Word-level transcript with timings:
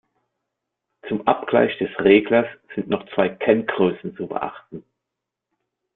Zum 1.07 1.27
Abgleich 1.27 1.77
des 1.77 1.89
Reglers 2.03 2.47
sind 2.73 2.89
noch 2.89 3.07
zwei 3.13 3.29
Kenngrößen 3.29 4.15
zu 4.15 4.25
beachten. 4.25 4.83